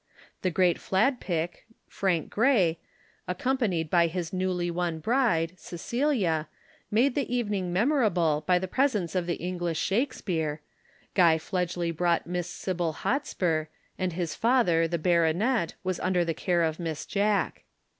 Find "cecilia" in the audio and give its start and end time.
5.59-6.49